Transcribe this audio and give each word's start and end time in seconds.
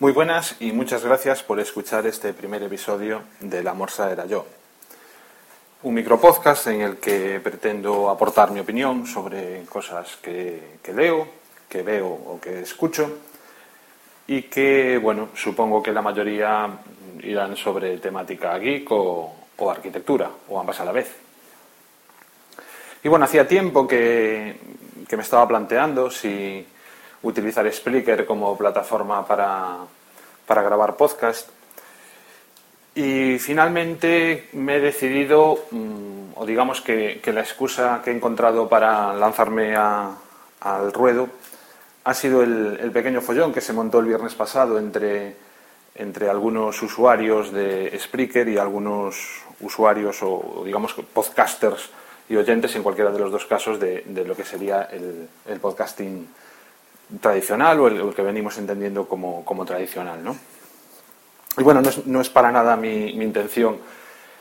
Muy 0.00 0.10
buenas 0.10 0.56
y 0.58 0.72
muchas 0.72 1.04
gracias 1.04 1.44
por 1.44 1.60
escuchar 1.60 2.04
este 2.04 2.32
primer 2.32 2.64
episodio 2.64 3.22
de 3.38 3.62
La 3.62 3.74
Morsa 3.74 4.10
era 4.10 4.26
yo. 4.26 4.44
Un 5.84 5.94
micropodcast 5.94 6.66
en 6.66 6.80
el 6.80 6.96
que 6.96 7.38
pretendo 7.38 8.10
aportar 8.10 8.50
mi 8.50 8.58
opinión 8.58 9.06
sobre 9.06 9.62
cosas 9.66 10.16
que, 10.20 10.80
leo, 10.92 11.28
que 11.68 11.82
veo 11.82 12.08
o 12.08 12.40
que 12.40 12.62
escucho 12.62 13.18
y 14.26 14.42
que, 14.42 14.98
bueno, 14.98 15.28
supongo 15.36 15.80
que 15.80 15.92
la 15.92 16.02
mayoría 16.02 16.68
irán 17.22 17.56
sobre 17.56 17.98
temática 17.98 18.58
geek 18.58 18.90
o 18.90 19.70
arquitectura, 19.70 20.28
o 20.48 20.58
ambas 20.58 20.80
a 20.80 20.84
la 20.84 20.90
vez. 20.90 21.25
Y 23.06 23.08
bueno, 23.08 23.26
hacía 23.26 23.46
tiempo 23.46 23.86
que, 23.86 24.56
que 25.06 25.16
me 25.16 25.22
estaba 25.22 25.46
planteando 25.46 26.10
si 26.10 26.66
utilizar 27.22 27.72
Spreaker 27.72 28.26
como 28.26 28.58
plataforma 28.58 29.24
para, 29.24 29.76
para 30.44 30.62
grabar 30.62 30.96
podcast. 30.96 31.48
Y 32.96 33.38
finalmente 33.38 34.48
me 34.54 34.78
he 34.78 34.80
decidido, 34.80 35.66
mm, 35.70 36.32
o 36.34 36.44
digamos 36.44 36.80
que, 36.80 37.22
la 37.26 37.42
excusa 37.42 38.00
que 38.02 38.10
he 38.10 38.16
encontrado 38.16 38.68
para 38.68 39.14
lanzarme 39.14 39.76
al 39.76 40.92
ruedo 40.92 41.28
ha 42.02 42.12
sido 42.12 42.42
el, 42.42 42.76
el, 42.82 42.90
pequeño 42.90 43.20
follón 43.20 43.52
que 43.52 43.60
se 43.60 43.72
montó 43.72 44.00
el 44.00 44.06
viernes 44.06 44.34
pasado 44.34 44.80
entre, 44.80 45.36
entre 45.94 46.28
algunos 46.28 46.82
usuarios 46.82 47.52
de 47.52 47.96
Spreaker 48.00 48.48
y 48.48 48.58
algunos 48.58 49.44
usuarios 49.60 50.18
o 50.22 50.62
digamos 50.64 50.92
podcasters 51.14 51.88
y 52.28 52.36
oyentes 52.36 52.74
en 52.76 52.82
cualquiera 52.82 53.10
de 53.10 53.18
los 53.18 53.30
dos 53.30 53.46
casos 53.46 53.78
de, 53.78 54.02
de 54.06 54.24
lo 54.24 54.34
que 54.34 54.44
sería 54.44 54.82
el, 54.82 55.28
el 55.46 55.60
podcasting 55.60 56.26
tradicional 57.20 57.78
o 57.80 57.88
el, 57.88 58.00
el, 58.00 58.14
que 58.14 58.22
venimos 58.22 58.58
entendiendo 58.58 59.06
como, 59.06 59.44
como 59.44 59.64
tradicional. 59.64 60.22
¿no? 60.22 60.36
Y 61.56 61.62
bueno, 61.62 61.80
no 61.80 61.88
es, 61.88 62.06
no 62.06 62.20
es 62.20 62.28
para 62.28 62.50
nada 62.50 62.76
mi, 62.76 63.12
mi 63.14 63.24
intención 63.24 63.78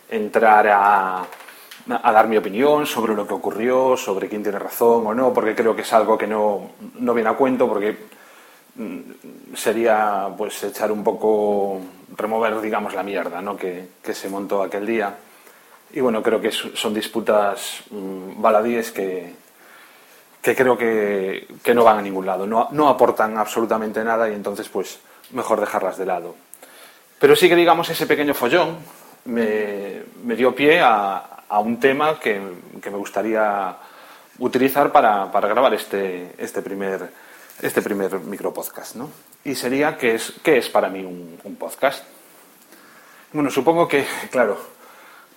entrar 0.10 0.68
a, 0.68 1.20
a, 1.90 2.12
dar 2.12 2.28
mi 2.28 2.38
opinión 2.38 2.86
sobre 2.86 3.14
lo 3.14 3.28
que 3.28 3.34
ocurrió, 3.34 3.96
sobre 3.96 4.28
quién 4.28 4.44
tiene 4.44 4.60
razón 4.60 5.06
o 5.06 5.14
no, 5.14 5.34
porque 5.34 5.56
creo 5.56 5.76
que 5.76 5.84
es 5.84 5.94
algo 5.94 6.18
que 6.18 6.28
no, 6.28 6.72
no 7.00 7.14
viene 7.14 7.30
a 7.30 7.34
cuento, 7.34 7.68
porque 7.68 7.98
mm, 8.76 9.56
sería 9.56 10.28
pues 10.36 10.64
echar 10.64 10.92
un 10.92 11.04
poco, 11.04 11.80
remover 12.18 12.60
digamos 12.62 12.94
la 12.96 13.04
mierda 13.04 13.42
¿no? 13.42 13.56
que, 13.56 13.90
que 14.02 14.14
se 14.14 14.30
montó 14.30 14.64
aquel 14.64 14.86
día. 14.86 15.16
Y 15.96 16.02
bueno, 16.02 16.22
creo 16.22 16.42
que 16.42 16.52
son 16.52 16.94
disputas 16.94 17.84
mmm, 17.90 18.42
baladíes 18.42 18.92
que, 18.92 19.34
que 20.42 20.54
creo 20.54 20.78
que, 20.78 21.48
que, 21.64 21.74
no 21.74 21.86
van 21.86 22.00
a 22.00 22.02
ningún 22.02 22.26
lado, 22.26 22.46
no, 22.46 22.68
no, 22.72 22.90
aportan 22.90 23.38
absolutamente 23.38 24.04
nada 24.04 24.30
y 24.30 24.34
entonces 24.34 24.68
pues 24.68 25.00
mejor 25.32 25.62
dejarlas 25.62 25.98
de 25.98 26.06
lado. 26.06 26.36
Pero 27.18 27.34
sí 27.38 27.48
que 27.48 27.56
digamos 27.56 27.90
ese 27.90 28.06
pequeño 28.06 28.34
follón 28.34 28.78
me, 29.24 30.04
dio 30.36 30.54
pie 30.54 30.82
a, 30.82 31.24
un 31.62 31.80
tema 31.80 32.20
que, 32.20 32.42
que, 32.82 32.92
me 32.92 32.98
gustaría 32.98 33.78
utilizar 34.40 34.92
para, 34.92 35.32
para 35.32 35.48
grabar 35.48 35.74
este, 35.74 36.34
este, 36.38 36.62
primer, 36.62 37.10
este 37.62 37.82
primer 37.82 38.20
micropodcast. 38.20 38.98
¿no? 38.98 39.10
Y 39.46 39.56
sería, 39.56 39.98
¿qué 39.98 40.16
es, 40.16 40.34
qué 40.44 40.58
es 40.58 40.68
para 40.68 40.90
mí 40.90 41.06
un 41.06 41.56
podcast? 41.56 42.04
Bueno, 43.32 43.50
supongo 43.50 43.88
que, 43.88 44.06
claro, 44.32 44.75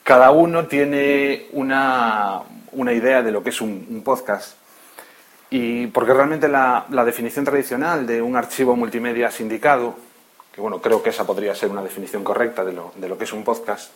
cada 0.08 0.30
uno 0.30 0.66
tiene 0.66 1.48
una, 1.52 2.40
una 2.72 2.94
idea 2.94 3.22
de 3.22 3.30
lo 3.30 3.42
que 3.42 3.50
es 3.50 3.60
un, 3.60 4.00
podcast. 4.02 4.56
Y 5.50 5.88
porque 5.88 6.14
realmente 6.14 6.48
la, 6.48 6.86
la, 6.88 7.04
definición 7.04 7.44
tradicional 7.44 8.06
de 8.06 8.22
un 8.22 8.34
archivo 8.34 8.74
multimedia 8.74 9.30
sindicado, 9.30 9.96
que 10.50 10.62
bueno, 10.62 10.80
creo 10.80 11.02
que 11.02 11.10
esa 11.10 11.26
podría 11.26 11.54
ser 11.54 11.68
una 11.68 11.82
definición 11.82 12.24
correcta 12.24 12.64
de 12.64 12.72
lo, 12.72 12.94
de 12.96 13.06
lo 13.06 13.18
que 13.18 13.24
es 13.24 13.34
un 13.34 13.44
podcast, 13.44 13.90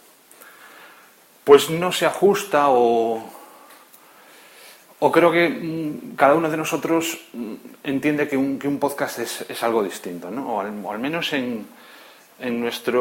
pues 1.45 1.71
no 1.71 1.93
se 1.93 2.05
ajusta 2.05 2.69
o, 2.69 3.25
o 4.99 5.13
creo 5.13 5.33
que 5.33 5.49
mmm, 5.49 6.15
cada 6.15 6.35
uno 6.35 6.51
de 6.51 6.59
nosotros 6.59 7.19
mmm, 7.33 7.55
entiende 7.85 8.29
que 8.29 8.37
un, 8.37 8.59
que 8.59 8.69
un 8.69 8.79
podcast 8.79 9.19
es, 9.19 9.47
es, 9.49 9.63
algo 9.63 9.83
distinto, 9.83 10.31
¿no? 10.31 10.57
o, 10.57 10.61
al, 10.61 10.79
o 10.85 10.93
al 10.93 10.99
menos 10.99 11.33
en, 11.33 11.67
en 12.43 12.61
nuestra 12.61 12.99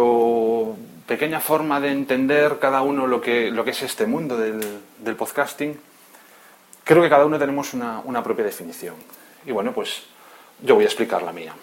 pequeña 1.08 1.40
forma 1.40 1.82
de 1.82 1.92
entender 1.92 2.60
cada 2.60 2.84
uno 2.84 3.08
lo 3.08 3.20
que, 3.20 3.50
lo 3.50 3.66
que 3.66 3.72
es 3.72 3.82
este 3.82 4.06
mundo 4.06 4.38
del, 4.38 4.62
del 5.00 5.16
podcasting, 5.16 5.80
creo 6.84 7.02
que 7.02 7.10
cada 7.10 7.26
uno 7.26 7.40
tenemos 7.40 7.74
una, 7.74 8.02
una, 8.06 8.24
propia 8.24 8.46
definición. 8.46 8.96
Y 9.46 9.52
bueno, 9.52 9.74
pues 9.74 10.04
yo 10.62 10.76
voy 10.76 10.84
a 10.84 10.88
explicar 10.88 11.24
la 11.24 11.34
mía. 11.34 11.56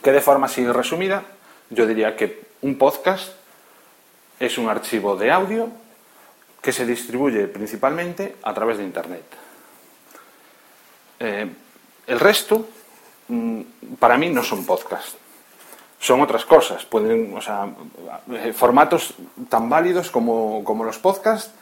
Que 0.00 0.12
de 0.12 0.20
forma 0.20 0.46
así 0.46 0.64
resumida, 0.64 1.24
yo 1.70 1.86
diría 1.88 2.14
que 2.14 2.40
un 2.62 2.78
podcast 2.78 3.32
es 4.38 4.56
un 4.56 4.68
archivo 4.68 5.16
de 5.16 5.32
audio 5.32 5.68
que 6.62 6.72
se 6.72 6.86
distribuye 6.86 7.48
principalmente 7.48 8.36
a 8.44 8.54
través 8.54 8.78
de 8.78 8.84
Internet. 8.84 9.24
Eh, 11.18 11.50
el 12.06 12.20
resto, 12.20 12.68
mm, 13.26 13.60
para 13.98 14.16
mí, 14.16 14.28
no 14.28 14.44
son 14.44 14.64
podcasts 14.64 15.16
son 16.00 16.20
otras 16.22 16.44
cosas. 16.44 16.84
Pueden, 16.84 17.36
o 17.36 17.40
sea, 17.40 17.68
eh, 18.32 18.52
formatos 18.52 19.14
tan 19.48 19.68
válidos 19.68 20.10
como, 20.10 20.64
como, 20.64 20.84
los 20.84 20.98
podcasts, 20.98 21.52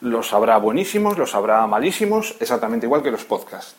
los 0.00 0.32
habrá 0.32 0.58
buenísimos, 0.58 1.18
los 1.18 1.34
habrá 1.34 1.66
malísimos, 1.66 2.36
exactamente 2.38 2.86
igual 2.86 3.02
que 3.02 3.10
los 3.10 3.24
podcasts. 3.24 3.74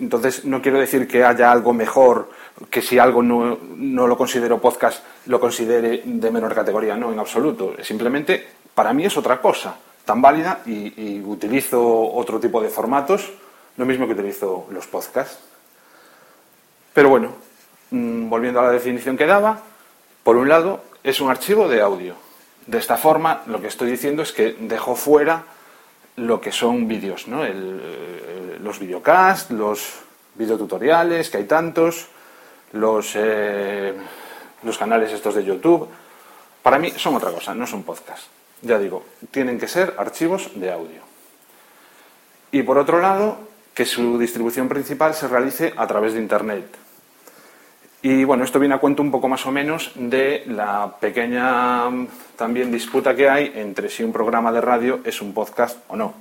Entonces, 0.00 0.44
no 0.44 0.62
quiero 0.62 0.78
decir 0.78 1.08
que 1.08 1.24
haya 1.24 1.50
algo 1.50 1.72
mejor, 1.72 2.30
que 2.70 2.80
si 2.80 2.98
algo 2.98 3.22
no, 3.22 3.58
no 3.76 4.06
lo 4.06 4.16
considero 4.16 4.60
podcast, 4.60 5.04
lo 5.26 5.40
considere 5.40 6.02
de 6.04 6.30
menor 6.30 6.54
categoría. 6.54 6.96
No, 6.96 7.12
en 7.12 7.18
absoluto. 7.18 7.74
Simplemente, 7.82 8.46
para 8.74 8.92
mí 8.92 9.04
es 9.04 9.16
otra 9.16 9.40
cosa, 9.40 9.76
tan 10.04 10.22
válida 10.22 10.60
y, 10.64 11.20
utilizo 11.20 11.82
otro 11.82 12.38
tipo 12.38 12.62
de 12.62 12.68
formatos, 12.68 13.32
lo 13.76 13.84
mismo 13.84 14.06
que 14.06 14.12
utilizo 14.12 14.66
los 14.70 14.86
podcasts. 14.86 15.40
Pero 16.94 17.08
bueno, 17.08 17.32
volviendo 17.90 18.60
a 18.60 18.64
la 18.64 18.70
definición 18.70 19.16
que 19.16 19.26
daba, 19.26 19.62
por 20.22 20.36
un 20.36 20.48
lado, 20.48 20.82
es 21.02 21.20
un 21.20 21.30
archivo 21.30 21.68
de 21.68 21.80
audio. 21.80 22.14
De 22.66 22.78
esta 22.78 22.96
forma, 22.96 23.42
lo 23.46 23.60
que 23.60 23.68
estoy 23.68 23.90
diciendo 23.90 24.22
es 24.22 24.32
que 24.32 24.56
dejo 24.60 24.94
fuera 24.94 25.44
lo 26.16 26.40
que 26.40 26.52
son 26.52 26.86
vídeos, 26.86 27.28
¿no? 27.28 27.44
Eh, 27.44 28.58
los 28.62 28.78
videocasts, 28.78 29.50
los 29.50 30.00
videotutoriales, 30.34 31.30
que 31.30 31.38
hay 31.38 31.44
tantos, 31.44 32.08
los, 32.72 33.12
eh, 33.14 33.94
los 34.62 34.76
canales 34.76 35.12
estos 35.12 35.34
de 35.34 35.44
YouTube. 35.44 35.88
Para 36.62 36.78
mí 36.78 36.90
son 36.90 37.14
otra 37.16 37.30
cosa, 37.30 37.54
no 37.54 37.66
son 37.66 37.84
podcasts. 37.84 38.28
Ya 38.62 38.78
digo, 38.78 39.04
tienen 39.30 39.58
que 39.58 39.68
ser 39.68 39.94
archivos 39.96 40.50
de 40.56 40.72
audio. 40.72 41.00
Y 42.50 42.62
por 42.62 42.78
otro 42.78 43.00
lado, 43.00 43.38
que 43.74 43.86
su 43.86 44.18
distribución 44.18 44.68
principal 44.68 45.14
se 45.14 45.28
realice 45.28 45.72
a 45.76 45.86
través 45.86 46.14
de 46.14 46.20
Internet, 46.20 46.66
y 48.02 48.24
bueno, 48.24 48.44
esto 48.44 48.60
viene 48.60 48.76
a 48.76 48.78
cuento 48.78 49.02
un 49.02 49.10
poco 49.10 49.28
más 49.28 49.44
o 49.46 49.50
menos 49.50 49.92
de 49.96 50.44
la 50.46 50.96
pequeña 51.00 51.84
también 52.36 52.70
disputa 52.70 53.14
que 53.14 53.28
hay 53.28 53.52
entre 53.56 53.88
si 53.88 54.04
un 54.04 54.12
programa 54.12 54.52
de 54.52 54.60
radio 54.60 55.00
es 55.04 55.20
un 55.20 55.34
podcast 55.34 55.78
o 55.88 55.96
no. 55.96 56.14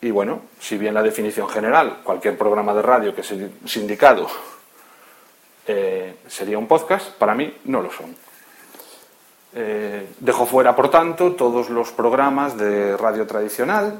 Y 0.00 0.12
bueno, 0.12 0.42
si 0.60 0.78
bien 0.78 0.94
la 0.94 1.02
definición 1.02 1.48
general, 1.48 2.00
cualquier 2.04 2.38
programa 2.38 2.72
de 2.72 2.82
radio 2.82 3.14
que 3.14 3.24
sea 3.24 3.48
sindicado 3.64 4.28
eh, 5.66 6.18
sería 6.28 6.56
un 6.56 6.68
podcast, 6.68 7.10
para 7.14 7.34
mí 7.34 7.52
no 7.64 7.82
lo 7.82 7.90
son. 7.90 8.14
Eh, 9.54 10.06
dejo 10.20 10.46
fuera, 10.46 10.76
por 10.76 10.88
tanto, 10.88 11.32
todos 11.32 11.68
los 11.68 11.90
programas 11.90 12.56
de 12.56 12.96
radio 12.96 13.26
tradicional, 13.26 13.98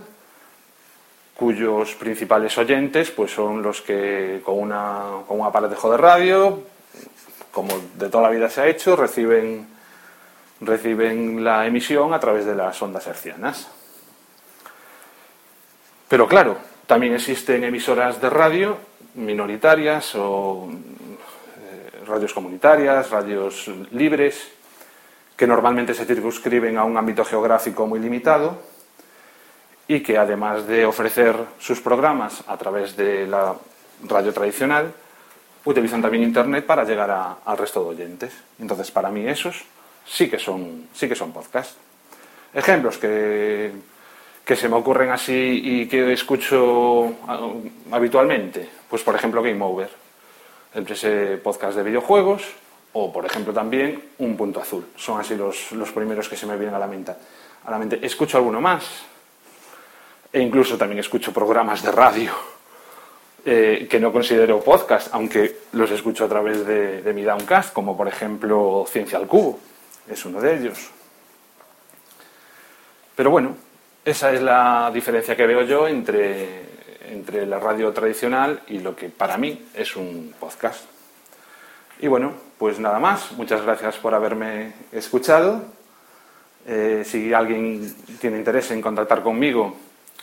cuyos 1.38 1.94
principales 1.94 2.59
oyentes 2.59 3.12
pues 3.12 3.30
son 3.30 3.62
los 3.62 3.80
que 3.80 4.42
con, 4.45 4.59
una, 4.59 5.22
con 5.24 5.39
un 5.39 5.47
aparatejo 5.47 5.89
de 5.92 5.97
radio, 5.97 6.65
como 7.53 7.74
de 7.95 8.09
toda 8.09 8.24
la 8.24 8.30
vida 8.30 8.51
se 8.51 8.60
ha 8.60 8.66
hecho, 8.66 8.97
reciben, 8.97 9.68
reciben 10.60 11.45
la 11.45 11.65
emisión 11.65 12.12
a 12.12 12.18
través 12.18 12.45
de 12.45 12.57
las 12.57 12.83
ondas 12.83 13.07
hercianas. 13.07 13.68
Pero 16.09 16.27
claro, 16.27 16.57
también 16.89 17.15
existen 17.15 17.62
emisoras 17.62 18.21
de 18.21 18.30
radio 18.30 18.77
minoritarias 19.15 20.16
o 20.16 20.68
eh, 20.68 22.04
radios 22.04 22.34
comunitarias, 22.34 23.10
radios 23.10 23.71
libres, 23.92 24.51
que 25.36 25.47
normalmente 25.47 25.95
se 25.95 26.04
circunscriben 26.04 26.77
a 26.78 26.83
un 26.83 26.97
ámbito 26.97 27.24
geográfico 27.24 27.86
muy 27.86 28.01
limitado 28.01 28.78
y 29.88 30.00
que 30.00 30.18
además 30.18 30.66
de 30.66 30.84
ofrecer 30.84 31.34
sus 31.58 31.80
programas 31.80 32.44
a 32.46 32.56
través 32.58 32.94
de 32.94 33.26
la 33.26 33.54
radio 34.04 34.32
tradicional, 34.32 34.92
utilizan 35.64 36.02
también 36.02 36.22
Internet 36.22 36.66
para 36.66 36.84
llegar 36.84 37.38
al 37.44 37.58
resto 37.58 37.82
de 37.82 37.88
oyentes. 37.88 38.32
Entonces, 38.60 38.90
para 38.90 39.10
mí 39.10 39.26
esos 39.26 39.64
sí 40.06 40.28
que 40.28 40.38
son, 40.38 40.88
sí 40.92 41.08
que 41.08 41.14
son 41.14 41.32
podcasts. 41.32 41.76
Ejemplos 42.52 42.98
que, 42.98 43.72
que 44.44 44.56
se 44.56 44.68
me 44.68 44.76
ocurren 44.76 45.10
así 45.10 45.60
y 45.64 45.88
que 45.88 46.12
escucho 46.12 47.14
ah, 47.26 47.50
habitualmente. 47.90 48.68
Pues 48.88 49.02
por 49.02 49.14
ejemplo 49.14 49.42
Game 49.42 49.62
Over, 49.62 49.90
ese 50.74 51.38
podcast 51.38 51.76
de 51.76 51.82
videojuegos, 51.82 52.42
o 52.92 53.12
por 53.12 53.26
ejemplo 53.26 53.52
también 53.52 54.02
Un 54.18 54.36
Punto 54.36 54.60
Azul. 54.60 54.86
Son 54.96 55.20
así 55.20 55.34
los, 55.34 55.72
los 55.72 55.92
primeros 55.92 56.28
que 56.28 56.36
se 56.36 56.46
me 56.46 56.56
vienen 56.56 56.74
a 56.74 56.78
la, 56.78 56.86
mente, 56.86 57.12
a 57.64 57.70
la 57.70 57.78
mente. 57.78 57.98
Escucho 58.02 58.38
alguno 58.38 58.60
más, 58.60 58.84
e 60.33 60.41
incluso 60.41 60.77
también 60.77 60.98
escucho 60.98 61.33
programas 61.33 61.83
de 61.83 61.92
radio 61.92 62.33
eh, 63.45 63.86
que 63.89 64.01
no 64.01 64.13
considero 64.13 64.60
podcast, 64.60 65.09
aunque 65.13 65.60
los 65.72 65.91
escucho 65.91 66.25
a 66.25 66.28
través 66.28 66.66
de, 66.66 67.13
mi 67.15 67.22
Downcast, 67.22 67.72
como 67.72 67.97
por 67.97 68.09
ejemplo 68.09 68.84
Ciencia 68.89 69.19
al 69.19 69.27
Cubo, 69.27 69.59
es 70.09 70.25
uno 70.25 70.41
de 70.41 70.57
ellos. 70.57 70.91
Pero 73.16 73.30
bueno, 73.30 73.57
esa 74.04 74.33
es 74.33 74.42
la 74.42 74.91
diferencia 74.92 75.34
que 75.34 75.47
veo 75.47 75.63
yo 75.63 75.89
entre, 75.89 76.63
entre 77.10 77.47
la 77.47 77.59
radio 77.59 77.92
tradicional 77.92 78.60
y 78.69 78.81
lo 78.81 78.95
que 78.95 79.09
para 79.09 79.39
mí 79.39 79.69
es 79.74 79.97
un 79.97 80.34
podcast. 80.39 80.84
Y 82.01 82.07
bueno, 82.07 82.33
pues 82.59 82.78
nada 82.78 82.98
más. 82.98 83.33
Muchas 83.33 83.63
gracias 83.63 83.97
por 83.97 84.15
haberme 84.15 84.72
escuchado. 84.92 85.65
Eh, 86.66 87.03
si 87.04 87.33
alguien 87.33 87.95
tiene 88.21 88.36
interés 88.39 88.71
en 88.71 88.83
contactar 88.83 89.22
conmigo, 89.22 89.77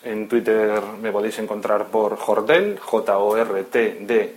en 0.06 0.30
Twitter 0.30 0.82
me 1.02 1.12
podéis 1.12 1.38
encontrar 1.40 1.88
por 1.88 2.16
Jordel, 2.16 2.80
J-O-R-T-D-E-L. 2.80 4.30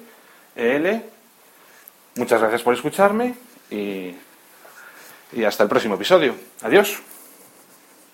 Muchas 2.17 2.41
gracias 2.41 2.63
por 2.63 2.75
escucharme 2.75 3.35
y, 3.71 4.15
y 5.33 5.45
hasta 5.45 5.63
el 5.63 5.69
próximo 5.69 5.95
episodio. 5.95 6.35
Adiós. 6.63 7.01